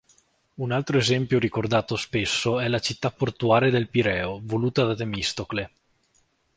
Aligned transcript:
Un 0.55 0.71
altro 0.71 0.97
esempio 0.97 1.37
ricordato 1.37 1.95
spesso 1.95 2.59
è 2.59 2.67
la 2.67 2.79
città 2.79 3.11
portuale 3.11 3.69
del 3.69 3.87
Pireo, 3.87 4.39
voluta 4.41 4.83
da 4.83 4.95
Temistocle. 4.95 5.71